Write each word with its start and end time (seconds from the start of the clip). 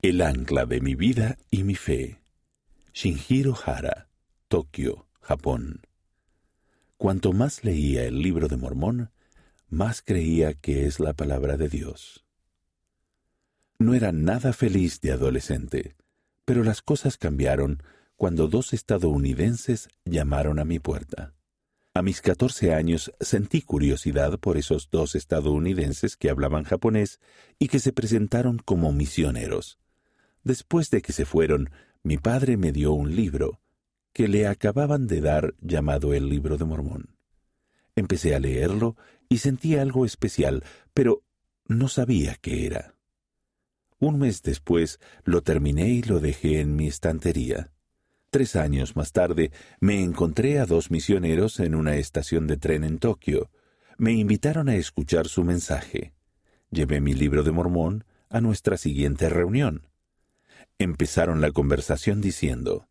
El 0.00 0.22
ancla 0.22 0.64
de 0.64 0.80
mi 0.80 0.94
vida 0.94 1.38
y 1.50 1.64
mi 1.64 1.74
fe. 1.74 2.22
Shinjiro 2.94 3.56
Hara, 3.66 4.08
Tokio, 4.46 5.08
Japón. 5.20 5.80
Cuanto 6.96 7.32
más 7.32 7.64
leía 7.64 8.04
el 8.04 8.22
libro 8.22 8.46
de 8.46 8.56
Mormón, 8.56 9.10
más 9.68 10.00
creía 10.00 10.54
que 10.54 10.86
es 10.86 11.00
la 11.00 11.14
palabra 11.14 11.56
de 11.56 11.68
Dios. 11.68 12.24
No 13.80 13.92
era 13.92 14.12
nada 14.12 14.52
feliz 14.52 15.00
de 15.00 15.10
adolescente, 15.10 15.96
pero 16.44 16.62
las 16.62 16.80
cosas 16.80 17.16
cambiaron 17.16 17.82
cuando 18.14 18.46
dos 18.46 18.74
estadounidenses 18.74 19.88
llamaron 20.04 20.60
a 20.60 20.64
mi 20.64 20.78
puerta. 20.78 21.34
A 21.92 22.02
mis 22.02 22.20
catorce 22.20 22.72
años 22.72 23.12
sentí 23.18 23.62
curiosidad 23.62 24.38
por 24.38 24.58
esos 24.58 24.90
dos 24.90 25.16
estadounidenses 25.16 26.16
que 26.16 26.30
hablaban 26.30 26.62
japonés 26.62 27.18
y 27.58 27.66
que 27.66 27.80
se 27.80 27.92
presentaron 27.92 28.58
como 28.58 28.92
misioneros. 28.92 29.80
Después 30.44 30.90
de 30.90 31.02
que 31.02 31.12
se 31.12 31.24
fueron, 31.24 31.70
mi 32.02 32.16
padre 32.16 32.56
me 32.56 32.72
dio 32.72 32.92
un 32.92 33.14
libro 33.14 33.60
que 34.12 34.28
le 34.28 34.46
acababan 34.46 35.06
de 35.06 35.20
dar 35.20 35.54
llamado 35.60 36.14
el 36.14 36.28
libro 36.28 36.56
de 36.56 36.64
Mormón. 36.64 37.16
Empecé 37.94 38.34
a 38.34 38.40
leerlo 38.40 38.96
y 39.28 39.38
sentí 39.38 39.76
algo 39.76 40.04
especial, 40.04 40.64
pero 40.94 41.22
no 41.66 41.88
sabía 41.88 42.36
qué 42.40 42.66
era. 42.66 42.94
Un 43.98 44.18
mes 44.18 44.42
después 44.42 45.00
lo 45.24 45.42
terminé 45.42 45.88
y 45.88 46.02
lo 46.02 46.20
dejé 46.20 46.60
en 46.60 46.76
mi 46.76 46.86
estantería. 46.86 47.72
Tres 48.30 48.56
años 48.56 48.94
más 48.94 49.12
tarde 49.12 49.50
me 49.80 50.02
encontré 50.02 50.60
a 50.60 50.66
dos 50.66 50.90
misioneros 50.90 51.58
en 51.60 51.74
una 51.74 51.96
estación 51.96 52.46
de 52.46 52.56
tren 52.56 52.84
en 52.84 52.98
Tokio. 52.98 53.50
Me 53.96 54.12
invitaron 54.12 54.68
a 54.68 54.76
escuchar 54.76 55.28
su 55.28 55.42
mensaje. 55.42 56.12
Llevé 56.70 57.00
mi 57.00 57.14
libro 57.14 57.42
de 57.42 57.50
Mormón 57.50 58.04
a 58.28 58.40
nuestra 58.40 58.76
siguiente 58.76 59.28
reunión. 59.28 59.87
Empezaron 60.78 61.40
la 61.40 61.50
conversación 61.50 62.20
diciendo, 62.20 62.88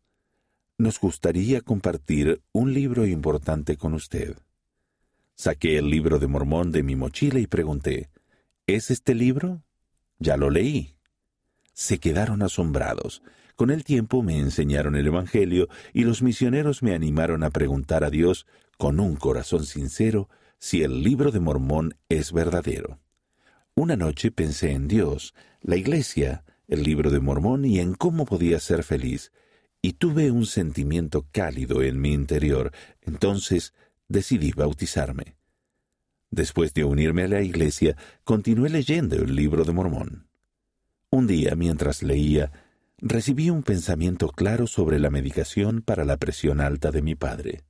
Nos 0.76 1.00
gustaría 1.00 1.60
compartir 1.60 2.42
un 2.52 2.74
libro 2.74 3.06
importante 3.06 3.76
con 3.76 3.94
usted. 3.94 4.36
Saqué 5.34 5.78
el 5.78 5.88
libro 5.88 6.18
de 6.18 6.26
Mormón 6.26 6.72
de 6.72 6.82
mi 6.82 6.96
mochila 6.96 7.38
y 7.38 7.46
pregunté, 7.46 8.10
¿Es 8.66 8.90
este 8.90 9.14
libro? 9.14 9.62
Ya 10.18 10.36
lo 10.36 10.50
leí 10.50 10.98
se 11.78 11.98
quedaron 11.98 12.42
asombrados. 12.42 13.22
Con 13.54 13.70
el 13.70 13.84
tiempo 13.84 14.20
me 14.24 14.36
enseñaron 14.36 14.96
el 14.96 15.06
Evangelio 15.06 15.68
y 15.92 16.02
los 16.02 16.22
misioneros 16.22 16.82
me 16.82 16.92
animaron 16.92 17.44
a 17.44 17.50
preguntar 17.50 18.02
a 18.02 18.10
Dios, 18.10 18.46
con 18.76 18.98
un 18.98 19.14
corazón 19.14 19.64
sincero, 19.64 20.28
si 20.58 20.82
el 20.82 21.04
libro 21.04 21.30
de 21.30 21.38
Mormón 21.38 21.94
es 22.08 22.32
verdadero. 22.32 22.98
Una 23.76 23.94
noche 23.94 24.32
pensé 24.32 24.72
en 24.72 24.88
Dios, 24.88 25.34
la 25.60 25.76
Iglesia, 25.76 26.42
el 26.68 26.82
libro 26.82 27.10
de 27.10 27.18
Mormón 27.18 27.64
y 27.64 27.80
en 27.80 27.94
cómo 27.94 28.24
podía 28.24 28.60
ser 28.60 28.84
feliz, 28.84 29.32
y 29.82 29.94
tuve 29.94 30.30
un 30.30 30.46
sentimiento 30.46 31.26
cálido 31.32 31.82
en 31.82 32.00
mi 32.00 32.12
interior. 32.12 32.72
Entonces 33.02 33.74
decidí 34.08 34.52
bautizarme. 34.52 35.36
Después 36.30 36.74
de 36.74 36.84
unirme 36.84 37.24
a 37.24 37.28
la 37.28 37.42
Iglesia, 37.42 37.96
continué 38.24 38.68
leyendo 38.68 39.16
el 39.16 39.34
libro 39.34 39.64
de 39.64 39.72
Mormón. 39.72 40.28
Un 41.10 41.26
día, 41.26 41.54
mientras 41.56 42.02
leía, 42.02 42.52
recibí 42.98 43.48
un 43.48 43.62
pensamiento 43.62 44.28
claro 44.28 44.66
sobre 44.66 44.98
la 44.98 45.10
medicación 45.10 45.80
para 45.80 46.04
la 46.04 46.18
presión 46.18 46.60
alta 46.60 46.90
de 46.90 47.00
mi 47.00 47.14
padre. 47.14 47.62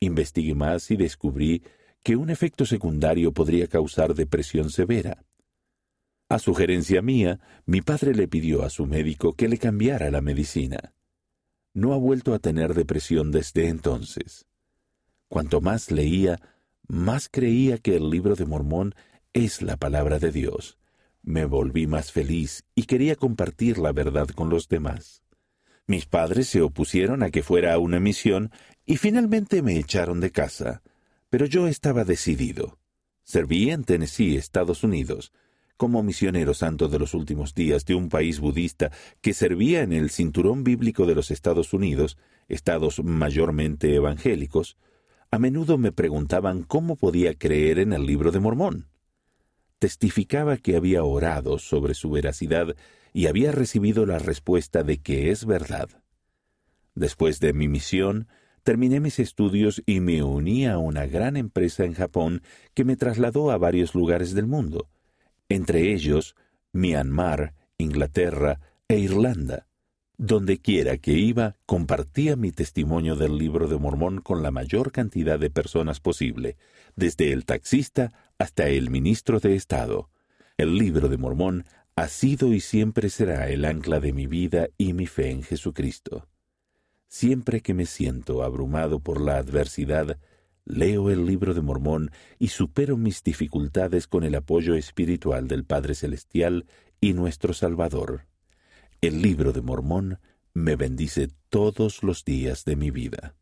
Investigué 0.00 0.54
más 0.54 0.90
y 0.90 0.96
descubrí 0.96 1.62
que 2.02 2.16
un 2.16 2.30
efecto 2.30 2.64
secundario 2.64 3.32
podría 3.32 3.66
causar 3.66 4.14
depresión 4.14 4.70
severa. 4.70 5.24
A 6.32 6.38
sugerencia 6.38 7.02
mía, 7.02 7.40
mi 7.66 7.80
padre 7.82 8.14
le 8.14 8.28
pidió 8.28 8.62
a 8.62 8.70
su 8.70 8.86
médico 8.86 9.34
que 9.34 9.48
le 9.48 9.58
cambiara 9.58 10.10
la 10.10 10.20
medicina. 10.20 10.94
No 11.74 11.92
ha 11.92 11.96
vuelto 11.96 12.34
a 12.34 12.38
tener 12.38 12.74
depresión 12.74 13.30
desde 13.30 13.68
entonces. 13.68 14.46
Cuanto 15.28 15.60
más 15.60 15.90
leía, 15.90 16.40
más 16.86 17.28
creía 17.28 17.78
que 17.78 17.96
el 17.96 18.10
libro 18.10 18.34
de 18.34 18.46
Mormón 18.46 18.94
es 19.32 19.62
la 19.62 19.76
palabra 19.76 20.18
de 20.18 20.32
Dios 20.32 20.78
me 21.22 21.44
volví 21.44 21.86
más 21.86 22.12
feliz 22.12 22.64
y 22.74 22.84
quería 22.84 23.16
compartir 23.16 23.78
la 23.78 23.92
verdad 23.92 24.28
con 24.28 24.50
los 24.50 24.68
demás. 24.68 25.22
Mis 25.86 26.06
padres 26.06 26.48
se 26.48 26.62
opusieron 26.62 27.22
a 27.22 27.30
que 27.30 27.42
fuera 27.42 27.74
a 27.74 27.78
una 27.78 28.00
misión 28.00 28.50
y 28.84 28.96
finalmente 28.96 29.62
me 29.62 29.78
echaron 29.78 30.20
de 30.20 30.30
casa, 30.30 30.82
pero 31.30 31.46
yo 31.46 31.68
estaba 31.68 32.04
decidido. 32.04 32.78
Serví 33.22 33.70
en 33.70 33.84
Tennessee, 33.84 34.36
Estados 34.36 34.82
Unidos, 34.82 35.32
como 35.82 36.04
misionero 36.04 36.54
santo 36.54 36.86
de 36.86 37.00
los 37.00 37.12
últimos 37.12 37.56
días 37.56 37.84
de 37.84 37.96
un 37.96 38.08
país 38.08 38.38
budista 38.38 38.92
que 39.20 39.34
servía 39.34 39.82
en 39.82 39.92
el 39.92 40.10
cinturón 40.10 40.62
bíblico 40.62 41.06
de 41.06 41.16
los 41.16 41.32
Estados 41.32 41.72
Unidos, 41.72 42.18
estados 42.46 43.02
mayormente 43.02 43.92
evangélicos, 43.92 44.76
a 45.32 45.40
menudo 45.40 45.78
me 45.78 45.90
preguntaban 45.90 46.62
cómo 46.62 46.94
podía 46.94 47.34
creer 47.34 47.80
en 47.80 47.92
el 47.92 48.06
libro 48.06 48.30
de 48.30 48.38
Mormón 48.38 48.86
testificaba 49.80 50.56
que 50.56 50.76
había 50.76 51.02
orado 51.02 51.58
sobre 51.58 51.94
su 51.94 52.10
veracidad 52.10 52.76
y 53.12 53.26
había 53.26 53.50
recibido 53.50 54.06
la 54.06 54.20
respuesta 54.20 54.84
de 54.84 54.98
que 54.98 55.32
es 55.32 55.46
verdad. 55.46 55.88
Después 56.94 57.40
de 57.40 57.52
mi 57.52 57.66
misión, 57.66 58.28
terminé 58.62 59.00
mis 59.00 59.18
estudios 59.18 59.82
y 59.84 59.98
me 59.98 60.22
uní 60.22 60.68
a 60.68 60.78
una 60.78 61.06
gran 61.06 61.36
empresa 61.36 61.82
en 61.82 61.94
Japón 61.94 62.42
que 62.74 62.84
me 62.84 62.94
trasladó 62.94 63.50
a 63.50 63.58
varios 63.58 63.96
lugares 63.96 64.32
del 64.34 64.46
mundo, 64.46 64.86
entre 65.54 65.92
ellos 65.92 66.34
Myanmar, 66.72 67.54
Inglaterra 67.78 68.60
e 68.88 68.98
Irlanda. 68.98 69.66
Donde 70.18 70.58
quiera 70.58 70.98
que 70.98 71.12
iba, 71.12 71.56
compartía 71.66 72.36
mi 72.36 72.52
testimonio 72.52 73.16
del 73.16 73.38
libro 73.38 73.66
de 73.66 73.78
Mormón 73.78 74.20
con 74.20 74.42
la 74.42 74.50
mayor 74.50 74.92
cantidad 74.92 75.38
de 75.38 75.50
personas 75.50 76.00
posible, 76.00 76.56
desde 76.94 77.32
el 77.32 77.44
taxista 77.44 78.12
hasta 78.38 78.68
el 78.68 78.90
ministro 78.90 79.40
de 79.40 79.56
Estado. 79.56 80.10
El 80.56 80.76
libro 80.76 81.08
de 81.08 81.16
Mormón 81.16 81.64
ha 81.96 82.08
sido 82.08 82.52
y 82.52 82.60
siempre 82.60 83.10
será 83.10 83.48
el 83.48 83.64
ancla 83.64 84.00
de 84.00 84.12
mi 84.12 84.26
vida 84.26 84.68
y 84.78 84.92
mi 84.92 85.06
fe 85.06 85.30
en 85.30 85.42
Jesucristo. 85.42 86.28
Siempre 87.08 87.60
que 87.60 87.74
me 87.74 87.86
siento 87.86 88.42
abrumado 88.42 89.00
por 89.00 89.20
la 89.20 89.36
adversidad, 89.36 90.18
leo 90.64 91.10
el 91.10 91.26
libro 91.26 91.54
de 91.54 91.60
Mormón 91.60 92.10
y 92.38 92.48
supero 92.48 92.96
mis 92.96 93.22
dificultades 93.22 94.06
con 94.06 94.24
el 94.24 94.34
apoyo 94.34 94.74
espiritual 94.74 95.48
del 95.48 95.64
Padre 95.64 95.94
Celestial 95.94 96.66
y 97.00 97.14
nuestro 97.14 97.52
Salvador. 97.52 98.26
El 99.00 99.22
libro 99.22 99.52
de 99.52 99.62
Mormón 99.62 100.18
me 100.54 100.76
bendice 100.76 101.28
todos 101.48 102.02
los 102.02 102.24
días 102.24 102.64
de 102.64 102.76
mi 102.76 102.90
vida. 102.90 103.34